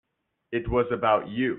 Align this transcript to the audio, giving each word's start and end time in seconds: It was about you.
It 0.51 0.67
was 0.69 0.85
about 0.91 1.27
you. 1.29 1.49